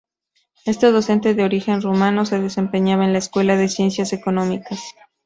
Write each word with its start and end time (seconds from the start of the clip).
Este 0.65 0.91
docente 0.91 1.35
de 1.35 1.43
origen 1.43 1.83
rumano 1.83 2.25
se 2.25 2.39
desempeñaba 2.39 3.05
en 3.05 3.13
la 3.13 3.19
Escuela 3.19 3.55
de 3.55 3.69
Ciencias 3.69 4.13
Económicas. 4.13 4.81